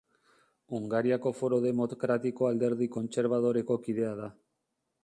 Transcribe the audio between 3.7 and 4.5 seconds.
kidea da.